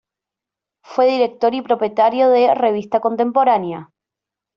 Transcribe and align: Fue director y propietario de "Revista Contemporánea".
Fue 0.83 1.05
director 1.11 1.53
y 1.53 1.61
propietario 1.61 2.31
de 2.31 2.55
"Revista 2.55 2.99
Contemporánea". 3.01 3.91